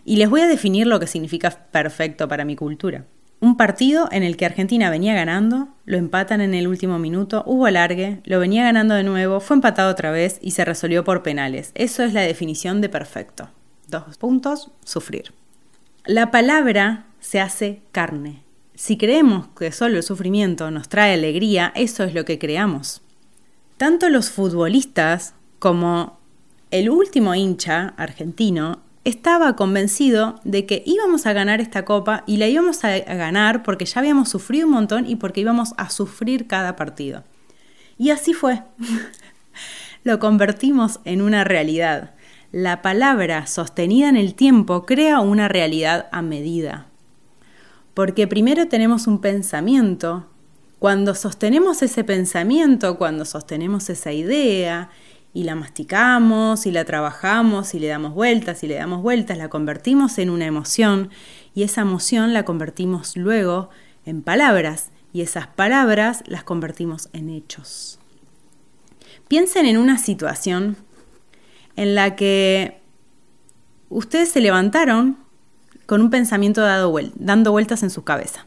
Y 0.04 0.18
les 0.18 0.30
voy 0.30 0.42
a 0.42 0.50
definir 0.50 0.86
lo 0.86 1.00
que 1.00 1.08
significa 1.08 1.50
perfecto 1.72 2.28
para 2.28 2.44
mi 2.44 2.58
cultura. 2.58 3.06
Un 3.40 3.56
partido 3.56 4.10
en 4.12 4.24
el 4.24 4.36
que 4.36 4.46
Argentina 4.46 4.90
venía 4.90 5.14
ganando, 5.14 5.70
lo 5.86 5.96
empatan 5.96 6.42
en 6.42 6.54
el 6.54 6.68
último 6.68 7.00
minuto, 7.00 7.46
hubo 7.46 7.68
alargue, 7.68 8.20
lo 8.26 8.38
venía 8.38 8.64
ganando 8.64 8.96
de 8.96 9.04
nuevo, 9.06 9.40
fue 9.40 9.56
empatado 9.56 9.90
otra 9.90 10.12
vez 10.12 10.40
y 10.42 10.52
se 10.52 10.66
resolvió 10.66 11.06
por 11.06 11.24
penales. 11.24 11.72
Eso 11.74 12.04
es 12.04 12.12
la 12.12 12.24
definición 12.24 12.82
de 12.82 12.90
perfecto. 12.90 13.50
Puntos, 14.02 14.72
sufrir. 14.84 15.34
La 16.06 16.32
palabra 16.32 17.06
se 17.20 17.40
hace 17.40 17.82
carne. 17.92 18.44
Si 18.76 18.98
creemos 18.98 19.48
que 19.58 19.72
solo 19.72 19.98
el 19.98 20.04
sufrimiento 20.04 20.72
nos 20.72 20.90
trae 20.90 21.14
alegría, 21.14 21.72
eso 21.76 22.04
es 22.04 22.14
lo 22.14 22.26
que 22.26 22.40
creamos. 22.40 23.02
Tanto 23.78 24.10
los 24.10 24.30
futbolistas 24.30 25.34
como 25.60 26.18
el 26.72 26.90
último 26.90 27.36
hincha 27.36 27.94
argentino 27.98 28.80
estaba 29.06 29.56
convencido 29.56 30.40
de 30.44 30.66
que 30.66 30.82
íbamos 30.86 31.26
a 31.26 31.34
ganar 31.34 31.62
esta 31.62 31.86
copa 31.86 32.24
y 32.26 32.38
la 32.38 32.48
íbamos 32.48 32.84
a 32.84 32.98
ganar 32.98 33.64
porque 33.64 33.86
ya 33.86 34.00
habíamos 34.00 34.30
sufrido 34.30 34.66
un 34.66 34.74
montón 34.74 35.06
y 35.08 35.16
porque 35.16 35.42
íbamos 35.42 35.74
a 35.78 35.90
sufrir 35.90 36.48
cada 36.48 36.76
partido. 36.76 37.24
Y 37.98 38.10
así 38.10 38.34
fue. 38.34 38.64
Lo 40.04 40.20
convertimos 40.20 41.00
en 41.06 41.22
una 41.22 41.44
realidad. 41.44 42.13
La 42.54 42.84
palabra 42.84 43.48
sostenida 43.48 44.10
en 44.10 44.16
el 44.16 44.36
tiempo 44.36 44.86
crea 44.86 45.22
una 45.22 45.48
realidad 45.48 46.08
a 46.12 46.22
medida. 46.22 46.86
Porque 47.96 48.28
primero 48.28 48.68
tenemos 48.68 49.08
un 49.08 49.22
pensamiento, 49.22 50.28
cuando 50.78 51.16
sostenemos 51.16 51.82
ese 51.82 52.04
pensamiento, 52.04 53.00
cuando 53.00 53.26
sostenemos 53.26 53.90
esa 53.90 54.12
idea 54.12 54.92
y 55.34 55.46
la 55.46 55.56
masticamos 55.56 56.68
y 56.68 56.72
la 56.72 56.86
trabajamos 56.86 57.74
y 57.74 57.80
le 57.80 57.88
damos 57.88 58.14
vueltas 58.14 58.64
y 58.64 58.68
le 58.68 58.76
damos 58.76 59.02
vueltas, 59.02 59.40
la 59.40 59.50
convertimos 59.50 60.20
en 60.20 60.30
una 60.30 60.46
emoción 60.46 61.10
y 61.56 61.64
esa 61.64 61.82
emoción 61.82 62.34
la 62.34 62.46
convertimos 62.46 63.18
luego 63.18 63.72
en 64.06 64.22
palabras 64.22 64.92
y 65.12 65.22
esas 65.22 65.48
palabras 65.48 66.24
las 66.28 66.44
convertimos 66.44 67.10
en 67.14 67.32
hechos. 67.32 67.98
Piensen 69.28 69.66
en 69.66 69.78
una 69.78 69.98
situación 69.98 70.78
en 71.76 71.96
la 71.96 72.16
que 72.16 72.82
ustedes 73.90 74.30
se 74.30 74.42
levantaron 74.42 75.18
con 75.86 76.02
un 76.02 76.10
pensamiento 76.10 76.62
dado 76.62 76.94
dando 77.16 77.52
vueltas 77.52 77.84
en 77.84 77.90
su 77.90 78.04
cabeza. 78.04 78.46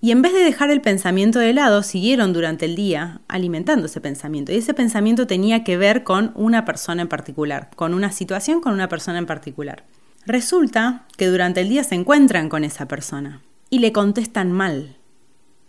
Y 0.00 0.10
en 0.10 0.22
vez 0.22 0.34
de 0.34 0.40
dejar 0.40 0.70
el 0.70 0.82
pensamiento 0.82 1.38
de 1.38 1.54
lado, 1.54 1.82
siguieron 1.82 2.32
durante 2.32 2.66
el 2.66 2.76
día 2.76 3.22
alimentando 3.28 3.86
ese 3.86 4.00
pensamiento. 4.00 4.52
Y 4.52 4.56
ese 4.56 4.74
pensamiento 4.74 5.26
tenía 5.26 5.64
que 5.64 5.76
ver 5.76 6.04
con 6.04 6.32
una 6.34 6.64
persona 6.64 7.02
en 7.02 7.08
particular, 7.08 7.70
con 7.74 7.94
una 7.94 8.12
situación 8.12 8.60
con 8.60 8.74
una 8.74 8.88
persona 8.88 9.18
en 9.18 9.26
particular. 9.26 9.84
Resulta 10.26 11.06
que 11.16 11.28
durante 11.28 11.62
el 11.62 11.68
día 11.68 11.82
se 11.82 11.94
encuentran 11.94 12.48
con 12.48 12.62
esa 12.62 12.86
persona 12.86 13.42
y 13.70 13.78
le 13.78 13.92
contestan 13.92 14.52
mal, 14.52 14.96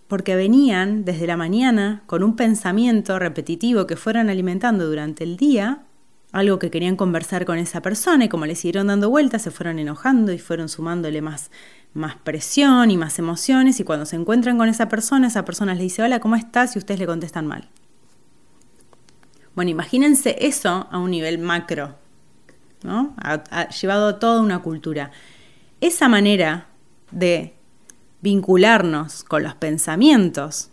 porque 0.07 0.35
venían 0.35 1.05
desde 1.05 1.27
la 1.27 1.37
mañana 1.37 2.03
con 2.05 2.21
un 2.21 2.35
pensamiento 2.35 3.19
repetitivo 3.19 3.87
que 3.87 3.95
fueron 3.95 4.29
alimentando 4.29 4.87
durante 4.87 5.23
el 5.23 5.37
día 5.37 5.83
algo 6.37 6.59
que 6.59 6.69
querían 6.69 6.95
conversar 6.95 7.45
con 7.45 7.57
esa 7.57 7.81
persona 7.81 8.25
y 8.25 8.29
como 8.29 8.45
le 8.45 8.55
siguieron 8.55 8.87
dando 8.87 9.09
vueltas 9.09 9.41
se 9.41 9.49
fueron 9.49 9.79
enojando 9.79 10.31
y 10.31 10.37
fueron 10.37 10.69
sumándole 10.69 11.21
más, 11.21 11.49
más 11.93 12.15
presión 12.15 12.91
y 12.91 12.97
más 12.97 13.17
emociones 13.17 13.79
y 13.79 13.83
cuando 13.83 14.05
se 14.05 14.17
encuentran 14.17 14.57
con 14.57 14.69
esa 14.69 14.87
persona, 14.87 15.27
esa 15.27 15.45
persona 15.45 15.73
les 15.73 15.81
dice 15.81 16.03
hola, 16.03 16.19
¿cómo 16.19 16.35
estás? 16.35 16.75
y 16.75 16.79
ustedes 16.79 16.99
le 16.99 17.07
contestan 17.07 17.47
mal. 17.47 17.69
Bueno, 19.55 19.71
imagínense 19.71 20.35
eso 20.39 20.87
a 20.91 20.99
un 20.99 21.09
nivel 21.09 21.39
macro, 21.39 21.95
¿no? 22.83 23.15
Ha, 23.17 23.69
llevado 23.69 24.07
a 24.07 24.19
toda 24.19 24.39
una 24.39 24.59
cultura. 24.59 25.09
Esa 25.81 26.07
manera 26.07 26.67
de 27.09 27.55
vincularnos 28.21 29.23
con 29.23 29.41
los 29.41 29.55
pensamientos, 29.55 30.69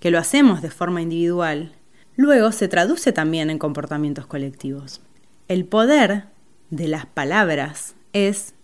que 0.00 0.10
lo 0.10 0.18
hacemos 0.18 0.62
de 0.62 0.70
forma 0.70 1.02
individual, 1.02 1.74
luego 2.16 2.52
se 2.52 2.68
traduce 2.68 3.12
también 3.12 3.50
en 3.50 3.58
comportamientos 3.58 4.26
colectivos. 4.26 5.00
El 5.48 5.64
poder 5.64 6.26
de 6.70 6.88
las 6.88 7.06
palabras 7.06 7.94
es 8.12 8.54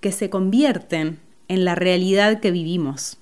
que 0.00 0.12
se 0.12 0.30
convierten 0.30 1.20
en 1.48 1.64
la 1.64 1.74
realidad 1.74 2.40
que 2.40 2.50
vivimos. 2.50 3.18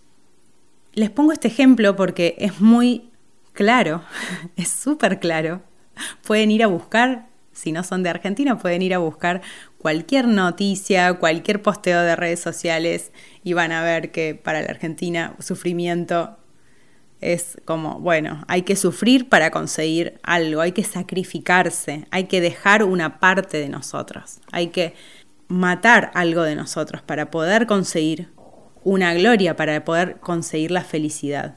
Les 0.92 1.10
pongo 1.10 1.32
este 1.32 1.48
ejemplo 1.48 1.96
porque 1.96 2.36
es 2.38 2.60
muy 2.60 3.10
claro, 3.52 4.02
es 4.56 4.68
súper 4.68 5.20
claro. 5.20 5.62
Pueden 6.26 6.50
ir 6.50 6.62
a 6.62 6.68
buscar, 6.68 7.26
si 7.52 7.72
no 7.72 7.82
son 7.82 8.02
de 8.02 8.10
Argentina, 8.10 8.58
pueden 8.58 8.82
ir 8.82 8.94
a 8.94 8.98
buscar 8.98 9.42
cualquier 9.78 10.28
noticia, 10.28 11.14
cualquier 11.14 11.62
posteo 11.62 12.02
de 12.02 12.16
redes 12.16 12.40
sociales 12.40 13.12
y 13.42 13.52
van 13.52 13.72
a 13.72 13.82
ver 13.82 14.12
que 14.12 14.34
para 14.34 14.62
la 14.62 14.68
Argentina 14.68 15.34
sufrimiento 15.40 16.36
es 17.20 17.58
como, 17.64 17.98
bueno, 18.00 18.44
hay 18.48 18.62
que 18.62 18.76
sufrir 18.76 19.28
para 19.28 19.50
conseguir 19.50 20.20
algo, 20.22 20.60
hay 20.60 20.72
que 20.72 20.84
sacrificarse, 20.84 22.06
hay 22.10 22.24
que 22.24 22.40
dejar 22.40 22.84
una 22.84 23.18
parte 23.18 23.58
de 23.58 23.68
nosotros, 23.68 24.38
hay 24.52 24.68
que 24.68 24.94
matar 25.48 26.10
algo 26.14 26.42
de 26.42 26.54
nosotros 26.54 27.02
para 27.02 27.30
poder 27.30 27.66
conseguir 27.66 28.28
una 28.84 29.14
gloria, 29.14 29.56
para 29.56 29.84
poder 29.84 30.18
conseguir 30.20 30.70
la 30.70 30.84
felicidad. 30.84 31.56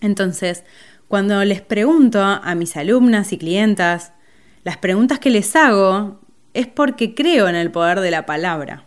Entonces, 0.00 0.64
cuando 1.08 1.44
les 1.44 1.62
pregunto 1.62 2.20
a 2.20 2.54
mis 2.54 2.76
alumnas 2.76 3.32
y 3.32 3.38
clientas, 3.38 4.12
las 4.64 4.76
preguntas 4.76 5.18
que 5.18 5.30
les 5.30 5.54
hago 5.56 6.20
es 6.52 6.66
porque 6.66 7.14
creo 7.14 7.48
en 7.48 7.54
el 7.54 7.70
poder 7.70 8.00
de 8.00 8.10
la 8.10 8.26
palabra 8.26 8.86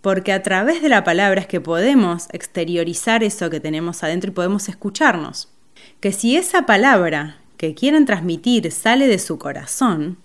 porque 0.00 0.32
a 0.32 0.42
través 0.42 0.82
de 0.82 0.88
la 0.88 1.04
palabra 1.04 1.40
es 1.40 1.46
que 1.46 1.60
podemos 1.60 2.28
exteriorizar 2.32 3.22
eso 3.24 3.50
que 3.50 3.60
tenemos 3.60 4.02
adentro 4.02 4.30
y 4.30 4.34
podemos 4.34 4.68
escucharnos. 4.68 5.48
Que 6.00 6.12
si 6.12 6.36
esa 6.36 6.66
palabra 6.66 7.38
que 7.56 7.74
quieren 7.74 8.06
transmitir 8.06 8.70
sale 8.70 9.06
de 9.08 9.18
su 9.18 9.38
corazón, 9.38 10.18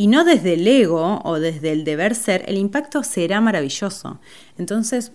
y 0.00 0.06
no 0.06 0.24
desde 0.24 0.54
el 0.54 0.66
ego 0.66 1.20
o 1.24 1.38
desde 1.38 1.72
el 1.72 1.84
deber 1.84 2.14
ser, 2.14 2.44
el 2.46 2.56
impacto 2.56 3.02
será 3.02 3.42
maravilloso. 3.42 4.18
Entonces, 4.56 5.12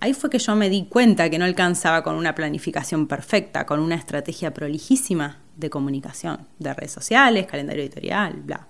ahí 0.00 0.12
fue 0.12 0.28
que 0.28 0.40
yo 0.40 0.56
me 0.56 0.68
di 0.68 0.86
cuenta 0.86 1.30
que 1.30 1.38
no 1.38 1.44
alcanzaba 1.44 2.02
con 2.02 2.16
una 2.16 2.34
planificación 2.34 3.06
perfecta, 3.06 3.64
con 3.64 3.78
una 3.78 3.94
estrategia 3.94 4.52
prolijísima 4.52 5.38
de 5.56 5.70
comunicación, 5.70 6.48
de 6.58 6.74
redes 6.74 6.90
sociales, 6.90 7.46
calendario 7.46 7.84
editorial, 7.84 8.34
bla. 8.42 8.66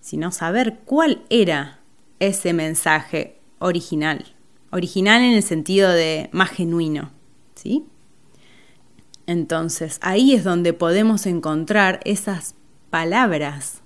Sino 0.00 0.32
saber 0.32 0.80
cuál 0.84 1.22
era 1.30 1.78
ese 2.18 2.52
mensaje 2.52 3.38
original. 3.58 4.34
Original 4.70 5.22
en 5.22 5.32
el 5.32 5.42
sentido 5.42 5.90
de 5.90 6.28
más 6.32 6.50
genuino, 6.50 7.12
¿sí? 7.54 7.84
Entonces, 9.26 9.98
ahí 10.02 10.34
es 10.34 10.44
donde 10.44 10.72
podemos 10.72 11.26
encontrar 11.26 12.00
esas 12.04 12.56
palabras 12.90 13.80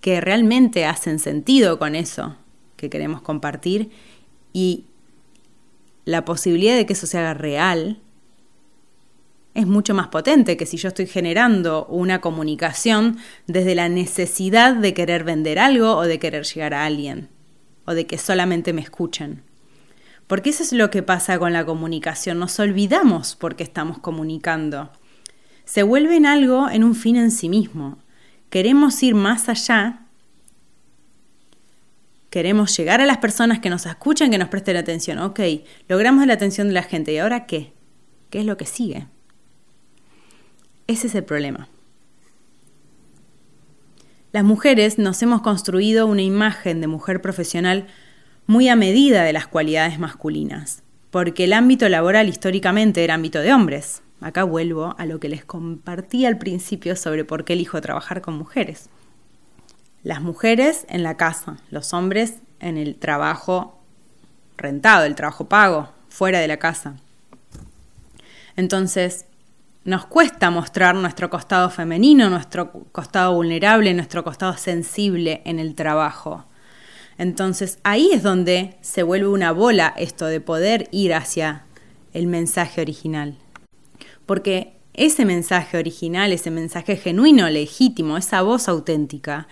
que 0.00 0.20
realmente 0.20 0.84
hacen 0.84 1.18
sentido 1.18 1.78
con 1.78 1.94
eso 1.94 2.36
que 2.76 2.90
queremos 2.90 3.22
compartir 3.22 3.90
y 4.52 4.84
la 6.04 6.24
posibilidad 6.24 6.76
de 6.76 6.84
que 6.84 6.92
eso 6.92 7.06
se 7.06 7.18
haga 7.18 7.32
real 7.32 8.02
es 9.54 9.66
mucho 9.66 9.94
más 9.94 10.08
potente 10.08 10.56
que 10.56 10.66
si 10.66 10.76
yo 10.76 10.88
estoy 10.88 11.06
generando 11.06 11.86
una 11.86 12.20
comunicación 12.20 13.16
desde 13.46 13.74
la 13.74 13.88
necesidad 13.88 14.74
de 14.74 14.92
querer 14.92 15.24
vender 15.24 15.58
algo 15.58 15.96
o 15.96 16.02
de 16.02 16.18
querer 16.18 16.44
llegar 16.44 16.74
a 16.74 16.84
alguien 16.84 17.30
o 17.86 17.94
de 17.94 18.06
que 18.06 18.18
solamente 18.18 18.72
me 18.72 18.80
escuchen. 18.80 19.42
Porque 20.26 20.50
eso 20.50 20.62
es 20.62 20.72
lo 20.72 20.90
que 20.90 21.02
pasa 21.02 21.38
con 21.38 21.52
la 21.52 21.66
comunicación, 21.66 22.38
nos 22.38 22.58
olvidamos 22.58 23.36
porque 23.36 23.62
estamos 23.62 23.98
comunicando. 23.98 24.90
Se 25.64 25.82
vuelve 25.82 26.16
en 26.16 26.26
algo, 26.26 26.68
en 26.70 26.84
un 26.84 26.94
fin 26.94 27.16
en 27.16 27.30
sí 27.30 27.48
mismo. 27.48 27.98
Queremos 28.50 29.02
ir 29.02 29.14
más 29.14 29.48
allá, 29.48 30.06
queremos 32.30 32.76
llegar 32.76 33.00
a 33.00 33.06
las 33.06 33.18
personas 33.18 33.60
que 33.60 33.70
nos 33.70 33.86
escuchan, 33.86 34.30
que 34.30 34.38
nos 34.38 34.48
presten 34.48 34.76
atención. 34.76 35.18
Ok, 35.18 35.40
logramos 35.88 36.26
la 36.26 36.34
atención 36.34 36.68
de 36.68 36.74
la 36.74 36.82
gente, 36.82 37.12
¿y 37.12 37.18
ahora 37.18 37.46
qué? 37.46 37.72
¿Qué 38.30 38.40
es 38.40 38.46
lo 38.46 38.56
que 38.56 38.66
sigue? 38.66 39.06
Ese 40.86 41.06
es 41.06 41.14
el 41.14 41.24
problema. 41.24 41.68
Las 44.34 44.42
mujeres 44.42 44.98
nos 44.98 45.22
hemos 45.22 45.42
construido 45.42 46.08
una 46.08 46.22
imagen 46.22 46.80
de 46.80 46.88
mujer 46.88 47.22
profesional 47.22 47.86
muy 48.48 48.68
a 48.68 48.74
medida 48.74 49.22
de 49.22 49.32
las 49.32 49.46
cualidades 49.46 50.00
masculinas, 50.00 50.82
porque 51.12 51.44
el 51.44 51.52
ámbito 51.52 51.88
laboral 51.88 52.28
históricamente 52.28 53.04
era 53.04 53.14
ámbito 53.14 53.38
de 53.38 53.52
hombres. 53.52 54.02
Acá 54.20 54.42
vuelvo 54.42 54.96
a 54.98 55.06
lo 55.06 55.20
que 55.20 55.28
les 55.28 55.44
compartí 55.44 56.26
al 56.26 56.36
principio 56.36 56.96
sobre 56.96 57.24
por 57.24 57.44
qué 57.44 57.52
elijo 57.52 57.80
trabajar 57.80 58.22
con 58.22 58.34
mujeres. 58.34 58.88
Las 60.02 60.20
mujeres 60.20 60.84
en 60.88 61.04
la 61.04 61.16
casa, 61.16 61.58
los 61.70 61.94
hombres 61.94 62.38
en 62.58 62.76
el 62.76 62.96
trabajo 62.96 63.78
rentado, 64.56 65.04
el 65.04 65.14
trabajo 65.14 65.48
pago, 65.48 65.90
fuera 66.08 66.40
de 66.40 66.48
la 66.48 66.56
casa. 66.56 66.96
Entonces, 68.56 69.26
nos 69.84 70.06
cuesta 70.06 70.50
mostrar 70.50 70.94
nuestro 70.94 71.28
costado 71.28 71.68
femenino, 71.70 72.30
nuestro 72.30 72.72
costado 72.92 73.34
vulnerable, 73.34 73.92
nuestro 73.92 74.24
costado 74.24 74.56
sensible 74.56 75.42
en 75.44 75.58
el 75.58 75.74
trabajo. 75.74 76.46
Entonces 77.18 77.78
ahí 77.84 78.10
es 78.12 78.22
donde 78.22 78.76
se 78.80 79.02
vuelve 79.02 79.28
una 79.28 79.52
bola 79.52 79.94
esto 79.96 80.26
de 80.26 80.40
poder 80.40 80.88
ir 80.90 81.14
hacia 81.14 81.64
el 82.12 82.26
mensaje 82.26 82.80
original. 82.80 83.36
Porque 84.26 84.74
ese 84.94 85.24
mensaje 85.24 85.76
original, 85.76 86.32
ese 86.32 86.50
mensaje 86.50 86.96
genuino, 86.96 87.48
legítimo, 87.50 88.16
esa 88.16 88.42
voz 88.42 88.68
auténtica, 88.68 89.48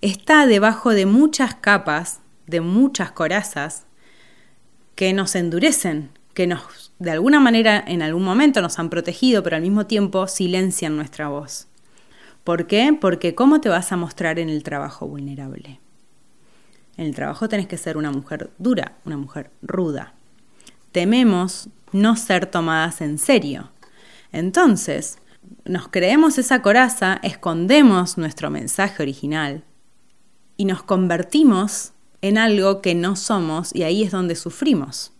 está 0.00 0.46
debajo 0.46 0.90
de 0.90 1.06
muchas 1.06 1.54
capas, 1.54 2.20
de 2.46 2.60
muchas 2.60 3.10
corazas 3.10 3.86
que 4.94 5.12
nos 5.12 5.34
endurecen, 5.34 6.10
que 6.34 6.46
nos, 6.46 6.91
de 7.02 7.10
alguna 7.10 7.40
manera, 7.40 7.82
en 7.84 8.00
algún 8.00 8.22
momento 8.22 8.62
nos 8.62 8.78
han 8.78 8.88
protegido, 8.88 9.42
pero 9.42 9.56
al 9.56 9.62
mismo 9.62 9.86
tiempo 9.86 10.28
silencian 10.28 10.94
nuestra 10.94 11.28
voz. 11.28 11.66
¿Por 12.44 12.68
qué? 12.68 12.96
Porque 12.98 13.34
¿cómo 13.34 13.60
te 13.60 13.68
vas 13.68 13.90
a 13.90 13.96
mostrar 13.96 14.38
en 14.38 14.48
el 14.48 14.62
trabajo 14.62 15.08
vulnerable? 15.08 15.80
En 16.96 17.06
el 17.06 17.14
trabajo 17.14 17.48
tenés 17.48 17.66
que 17.66 17.76
ser 17.76 17.96
una 17.96 18.12
mujer 18.12 18.50
dura, 18.58 18.92
una 19.04 19.16
mujer 19.16 19.50
ruda. 19.62 20.14
Tememos 20.92 21.70
no 21.90 22.14
ser 22.14 22.46
tomadas 22.46 23.00
en 23.00 23.18
serio. 23.18 23.72
Entonces, 24.30 25.18
nos 25.64 25.88
creemos 25.88 26.38
esa 26.38 26.62
coraza, 26.62 27.18
escondemos 27.24 28.16
nuestro 28.16 28.48
mensaje 28.48 29.02
original 29.02 29.64
y 30.56 30.66
nos 30.66 30.84
convertimos 30.84 31.94
en 32.20 32.38
algo 32.38 32.80
que 32.80 32.94
no 32.94 33.16
somos 33.16 33.74
y 33.74 33.82
ahí 33.82 34.04
es 34.04 34.12
donde 34.12 34.36
sufrimos. 34.36 35.11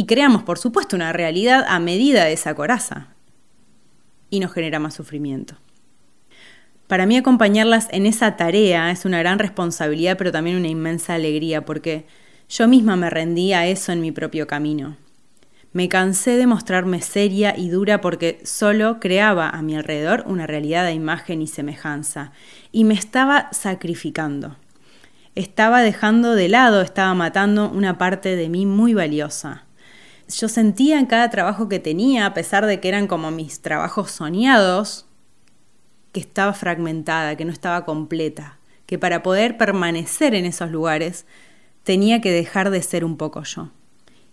Y 0.00 0.06
creamos, 0.06 0.44
por 0.44 0.56
supuesto, 0.56 0.96
una 0.96 1.12
realidad 1.12 1.62
a 1.68 1.78
medida 1.78 2.24
de 2.24 2.32
esa 2.32 2.54
coraza 2.54 3.08
y 4.30 4.40
nos 4.40 4.50
genera 4.50 4.78
más 4.78 4.94
sufrimiento. 4.94 5.56
Para 6.86 7.04
mí 7.04 7.18
acompañarlas 7.18 7.86
en 7.90 8.06
esa 8.06 8.34
tarea 8.34 8.90
es 8.90 9.04
una 9.04 9.18
gran 9.18 9.38
responsabilidad, 9.38 10.16
pero 10.16 10.32
también 10.32 10.56
una 10.56 10.68
inmensa 10.68 11.12
alegría, 11.12 11.66
porque 11.66 12.06
yo 12.48 12.66
misma 12.66 12.96
me 12.96 13.10
rendí 13.10 13.52
a 13.52 13.66
eso 13.66 13.92
en 13.92 14.00
mi 14.00 14.10
propio 14.10 14.46
camino. 14.46 14.96
Me 15.74 15.90
cansé 15.90 16.38
de 16.38 16.46
mostrarme 16.46 17.02
seria 17.02 17.54
y 17.54 17.68
dura 17.68 18.00
porque 18.00 18.40
solo 18.42 19.00
creaba 19.00 19.50
a 19.50 19.60
mi 19.60 19.76
alrededor 19.76 20.24
una 20.26 20.46
realidad 20.46 20.86
de 20.86 20.94
imagen 20.94 21.42
y 21.42 21.46
semejanza, 21.46 22.32
y 22.72 22.84
me 22.84 22.94
estaba 22.94 23.50
sacrificando. 23.52 24.56
Estaba 25.34 25.82
dejando 25.82 26.34
de 26.36 26.48
lado, 26.48 26.80
estaba 26.80 27.12
matando 27.12 27.68
una 27.68 27.98
parte 27.98 28.34
de 28.34 28.48
mí 28.48 28.64
muy 28.64 28.94
valiosa. 28.94 29.66
Yo 30.30 30.48
sentía 30.48 30.98
en 30.98 31.06
cada 31.06 31.28
trabajo 31.30 31.68
que 31.68 31.80
tenía, 31.80 32.26
a 32.26 32.34
pesar 32.34 32.66
de 32.66 32.80
que 32.80 32.88
eran 32.88 33.06
como 33.06 33.30
mis 33.30 33.60
trabajos 33.60 34.10
soñados, 34.10 35.06
que 36.12 36.20
estaba 36.20 36.52
fragmentada, 36.52 37.36
que 37.36 37.44
no 37.44 37.52
estaba 37.52 37.84
completa, 37.84 38.58
que 38.86 38.98
para 38.98 39.22
poder 39.22 39.56
permanecer 39.56 40.34
en 40.34 40.44
esos 40.44 40.70
lugares 40.70 41.26
tenía 41.82 42.20
que 42.20 42.32
dejar 42.32 42.70
de 42.70 42.82
ser 42.82 43.04
un 43.04 43.16
poco 43.16 43.42
yo. 43.42 43.70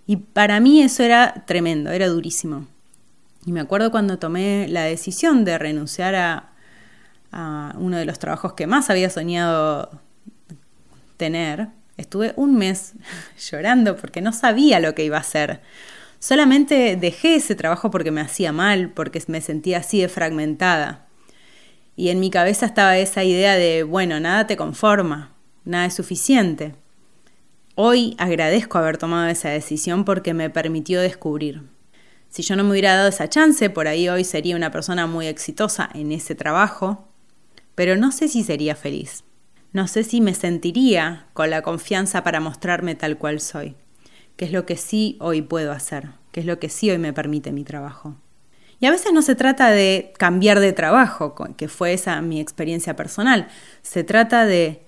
Y 0.06 0.18
para 0.18 0.60
mí 0.60 0.82
eso 0.82 1.04
era 1.04 1.44
tremendo, 1.46 1.92
era 1.92 2.08
durísimo. 2.08 2.68
Y 3.46 3.52
me 3.52 3.60
acuerdo 3.60 3.92
cuando 3.92 4.20
tomé 4.20 4.68
la 4.68 4.84
decisión 4.84 5.46
de 5.46 5.58
renunciar 5.58 6.16
a, 6.16 6.54
uno 7.78 7.98
de 7.98 8.06
los 8.06 8.20
trabajos 8.20 8.54
que 8.54 8.68
más 8.68 8.90
había 8.90 9.10
soñado 9.10 9.92
tener, 11.18 11.68
estuve 11.98 12.34
un 12.36 12.56
mes 12.58 12.94
llorando 13.52 13.96
porque 13.96 14.22
no 14.22 14.32
sabía 14.32 14.80
lo 14.80 14.96
que 14.96 15.04
iba 15.04 15.18
a 15.18 15.22
hacer. 15.22 15.62
Solamente 16.20 16.96
dejé 16.96 17.36
ese 17.36 17.56
trabajo 17.56 17.92
porque 17.92 18.12
me 18.12 18.22
hacía 18.22 18.52
mal, 18.52 18.90
porque 18.90 19.22
me 19.28 19.42
sentía 19.42 19.80
así 19.80 20.02
de 20.02 20.08
fragmentada. 20.08 21.08
Y 21.96 22.10
en 22.10 22.20
mi 22.20 22.30
cabeza 22.30 22.66
estaba 22.66 22.98
esa 22.98 23.24
idea 23.24 23.56
de, 23.56 23.84
bueno, 23.84 24.20
nada 24.20 24.48
te 24.48 24.58
conforma, 24.58 25.34
nada 25.66 25.86
es 25.86 25.96
suficiente. 25.96 26.76
Hoy 27.76 28.16
agradezco 28.18 28.78
haber 28.78 28.98
tomado 28.98 29.28
esa 29.28 29.50
decisión 29.50 30.06
porque 30.06 30.34
me 30.34 30.50
permitió 30.50 31.02
descubrir. 31.02 31.64
Si 32.30 32.42
yo 32.42 32.56
no 32.56 32.64
me 32.64 32.72
hubiera 32.72 32.96
dado 32.96 33.10
esa 33.10 33.30
chance, 33.30 33.70
por 33.70 33.88
ahí 33.88 34.10
hoy 34.10 34.24
sería 34.24 34.56
una 34.56 34.72
persona 34.72 35.08
muy 35.08 35.28
exitosa 35.28 35.90
en 35.94 36.12
ese 36.12 36.36
trabajo, 36.36 37.08
pero 37.76 37.96
no 37.96 38.12
sé 38.12 38.28
si 38.28 38.44
sería 38.44 38.76
feliz. 38.76 39.24
No 39.74 39.88
sé 39.88 40.04
si 40.04 40.22
me 40.22 40.34
sentiría 40.34 41.28
con 41.34 41.50
la 41.50 41.62
confianza 41.62 42.24
para 42.24 42.40
mostrarme 42.40 42.96
tal 42.96 43.18
cual 43.18 43.40
soy, 43.40 43.76
que 44.36 44.46
es 44.46 44.52
lo 44.52 44.66
que 44.66 44.78
sí 44.78 45.18
hoy 45.20 45.42
puedo 45.42 45.72
hacer, 45.72 46.10
que 46.32 46.40
es 46.40 46.46
lo 46.46 46.60
que 46.60 46.70
sí 46.70 46.90
hoy 46.90 46.98
me 46.98 47.14
permite 47.14 47.52
mi 47.52 47.64
trabajo. 47.64 48.16
Y 48.80 48.86
a 48.86 48.92
veces 48.92 49.12
no 49.12 49.22
se 49.22 49.36
trata 49.36 49.70
de 49.72 50.14
cambiar 50.18 50.60
de 50.60 50.72
trabajo, 50.72 51.36
que 51.58 51.68
fue 51.68 51.94
esa 51.94 52.22
mi 52.22 52.40
experiencia 52.40 52.96
personal, 52.96 53.48
se 53.82 54.04
trata 54.04 54.46
de 54.46 54.88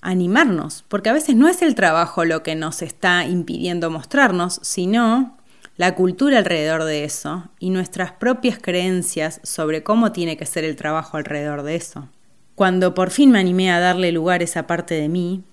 animarnos, 0.00 0.84
porque 0.88 1.10
a 1.10 1.12
veces 1.12 1.34
no 1.34 1.48
es 1.48 1.62
el 1.62 1.74
trabajo 1.74 2.24
lo 2.24 2.42
que 2.42 2.54
nos 2.54 2.82
está 2.82 3.24
impidiendo 3.24 3.90
mostrarnos, 3.90 4.60
sino 4.62 5.36
la 5.76 5.94
cultura 5.94 6.38
alrededor 6.38 6.84
de 6.84 7.04
eso 7.04 7.50
y 7.58 7.70
nuestras 7.70 8.12
propias 8.12 8.58
creencias 8.58 9.40
sobre 9.42 9.82
cómo 9.82 10.12
tiene 10.12 10.36
que 10.36 10.46
ser 10.46 10.64
el 10.64 10.76
trabajo 10.76 11.16
alrededor 11.16 11.64
de 11.64 11.76
eso. 11.76 12.08
Cuando 12.56 12.94
por 12.94 13.10
fin 13.10 13.30
me 13.30 13.38
animé 13.38 13.70
a 13.70 13.80
darle 13.80 14.10
lugar 14.12 14.40
a 14.40 14.44
esa 14.44 14.66
parte 14.66 14.94
de 14.94 15.10
mí 15.10 15.44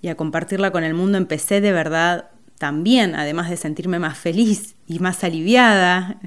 y 0.00 0.06
a 0.06 0.14
compartirla 0.14 0.70
con 0.70 0.84
el 0.84 0.94
mundo, 0.94 1.18
empecé 1.18 1.60
de 1.60 1.72
verdad 1.72 2.30
también, 2.58 3.16
además 3.16 3.50
de 3.50 3.56
sentirme 3.56 3.98
más 3.98 4.16
feliz 4.16 4.76
y 4.86 5.00
más 5.00 5.24
aliviada, 5.24 6.20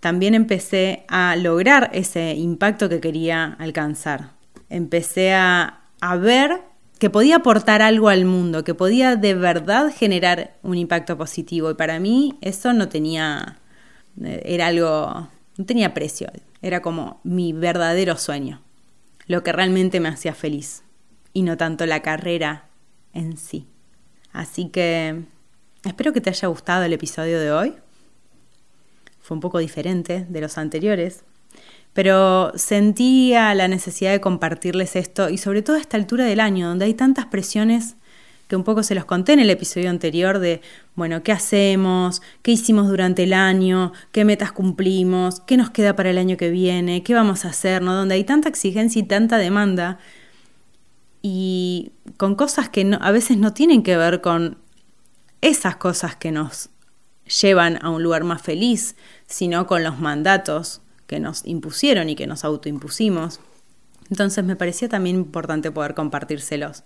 también 0.00 0.34
empecé 0.34 1.04
a 1.06 1.36
lograr 1.36 1.90
ese 1.92 2.34
impacto 2.34 2.88
que 2.88 2.98
quería 2.98 3.56
alcanzar. 3.60 4.32
Empecé 4.68 5.32
a, 5.32 5.82
a 6.00 6.16
ver 6.16 6.60
que 6.98 7.08
podía 7.08 7.36
aportar 7.36 7.80
algo 7.80 8.08
al 8.08 8.24
mundo, 8.24 8.64
que 8.64 8.74
podía 8.74 9.14
de 9.14 9.34
verdad 9.34 9.92
generar 9.96 10.56
un 10.64 10.76
impacto 10.76 11.16
positivo. 11.16 11.70
Y 11.70 11.74
para 11.74 12.00
mí 12.00 12.36
eso 12.40 12.72
no 12.72 12.88
tenía, 12.88 13.58
eh, 14.24 14.42
era 14.44 14.66
algo, 14.66 15.28
no 15.56 15.64
tenía 15.64 15.94
precio, 15.94 16.32
era 16.62 16.82
como 16.82 17.20
mi 17.22 17.52
verdadero 17.52 18.16
sueño, 18.16 18.60
lo 19.28 19.42
que 19.44 19.52
realmente 19.52 20.00
me 20.00 20.08
hacía 20.08 20.34
feliz 20.34 20.82
y 21.32 21.42
no 21.42 21.56
tanto 21.56 21.86
la 21.86 22.02
carrera 22.02 22.68
en 23.12 23.36
sí. 23.36 23.68
Así 24.32 24.70
que 24.70 25.22
espero 25.84 26.12
que 26.12 26.20
te 26.20 26.30
haya 26.30 26.48
gustado 26.48 26.84
el 26.84 26.92
episodio 26.92 27.38
de 27.38 27.52
hoy. 27.52 27.74
Fue 29.20 29.36
un 29.36 29.40
poco 29.40 29.58
diferente 29.58 30.26
de 30.28 30.40
los 30.40 30.56
anteriores, 30.56 31.24
pero 31.92 32.52
sentía 32.56 33.54
la 33.54 33.68
necesidad 33.68 34.12
de 34.12 34.20
compartirles 34.20 34.96
esto 34.96 35.28
y 35.28 35.36
sobre 35.38 35.62
todo 35.62 35.76
a 35.76 35.80
esta 35.80 35.98
altura 35.98 36.24
del 36.24 36.40
año, 36.40 36.68
donde 36.68 36.86
hay 36.86 36.94
tantas 36.94 37.26
presiones 37.26 37.96
que 38.48 38.56
un 38.56 38.64
poco 38.64 38.82
se 38.82 38.94
los 38.94 39.04
conté 39.04 39.34
en 39.34 39.40
el 39.40 39.50
episodio 39.50 39.90
anterior 39.90 40.38
de, 40.38 40.62
bueno, 40.96 41.22
¿qué 41.22 41.32
hacemos? 41.32 42.22
¿Qué 42.42 42.52
hicimos 42.52 42.88
durante 42.88 43.24
el 43.24 43.34
año? 43.34 43.92
¿Qué 44.10 44.24
metas 44.24 44.52
cumplimos? 44.52 45.40
¿Qué 45.40 45.56
nos 45.56 45.70
queda 45.70 45.94
para 45.94 46.10
el 46.10 46.18
año 46.18 46.36
que 46.36 46.50
viene? 46.50 47.02
¿Qué 47.02 47.14
vamos 47.14 47.44
a 47.44 47.48
hacer? 47.48 47.82
¿no? 47.82 47.94
Donde 47.94 48.14
hay 48.14 48.24
tanta 48.24 48.48
exigencia 48.48 49.00
y 49.00 49.04
tanta 49.04 49.36
demanda 49.36 49.98
y 51.20 51.92
con 52.16 52.34
cosas 52.36 52.68
que 52.68 52.96
a 52.98 53.10
veces 53.10 53.36
no 53.36 53.52
tienen 53.52 53.82
que 53.82 53.96
ver 53.96 54.20
con 54.22 54.56
esas 55.40 55.76
cosas 55.76 56.16
que 56.16 56.32
nos 56.32 56.70
llevan 57.42 57.78
a 57.82 57.90
un 57.90 58.02
lugar 58.02 58.24
más 58.24 58.40
feliz, 58.40 58.96
sino 59.26 59.66
con 59.66 59.84
los 59.84 59.98
mandatos 59.98 60.80
que 61.06 61.20
nos 61.20 61.44
impusieron 61.44 62.08
y 62.08 62.16
que 62.16 62.26
nos 62.26 62.44
autoimpusimos. 62.44 63.40
Entonces 64.10 64.44
me 64.44 64.56
parecía 64.56 64.88
también 64.88 65.16
importante 65.16 65.70
poder 65.70 65.94
compartírselos. 65.94 66.84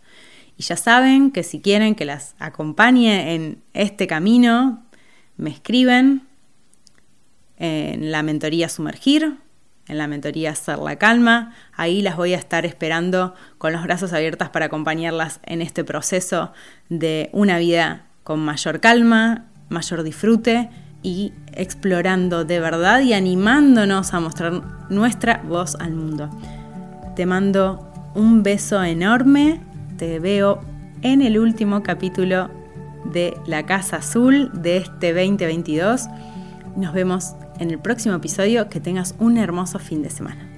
Y 0.56 0.62
ya 0.62 0.76
saben 0.76 1.30
que 1.30 1.42
si 1.42 1.60
quieren 1.60 1.94
que 1.94 2.04
las 2.04 2.34
acompañe 2.38 3.34
en 3.34 3.62
este 3.72 4.06
camino, 4.06 4.84
me 5.36 5.50
escriben 5.50 6.22
en 7.56 8.10
la 8.10 8.22
mentoría 8.22 8.68
Sumergir, 8.68 9.38
en 9.88 9.98
la 9.98 10.06
mentoría 10.06 10.54
Ser 10.54 10.78
la 10.78 10.96
Calma. 10.96 11.54
Ahí 11.74 12.02
las 12.02 12.16
voy 12.16 12.34
a 12.34 12.38
estar 12.38 12.66
esperando 12.66 13.34
con 13.58 13.72
los 13.72 13.82
brazos 13.82 14.12
abiertos 14.12 14.48
para 14.48 14.66
acompañarlas 14.66 15.40
en 15.44 15.62
este 15.62 15.84
proceso 15.84 16.52
de 16.88 17.30
una 17.32 17.58
vida 17.58 18.06
con 18.24 18.40
mayor 18.40 18.80
calma, 18.80 19.46
mayor 19.68 20.02
disfrute 20.02 20.70
y 21.02 21.32
explorando 21.54 22.44
de 22.44 22.60
verdad 22.60 23.00
y 23.00 23.12
animándonos 23.12 24.14
a 24.14 24.20
mostrar 24.20 24.62
nuestra 24.90 25.38
voz 25.38 25.74
al 25.76 25.92
mundo. 25.92 26.30
Te 27.16 27.26
mando 27.26 27.92
un 28.14 28.42
beso 28.42 28.82
enorme, 28.82 29.60
te 30.02 30.18
veo 30.18 30.58
en 31.02 31.22
el 31.22 31.38
último 31.38 31.84
capítulo 31.84 32.50
de 33.12 33.36
La 33.46 33.66
Casa 33.66 33.98
Azul 33.98 34.50
de 34.52 34.78
este 34.78 35.14
2022. 35.14 36.08
Nos 36.74 36.92
vemos 36.92 37.36
en 37.60 37.70
el 37.70 37.78
próximo 37.78 38.16
episodio, 38.16 38.68
que 38.68 38.80
tengas 38.80 39.14
un 39.20 39.38
hermoso 39.38 39.78
fin 39.78 40.02
de 40.02 40.10
semana. 40.10 40.51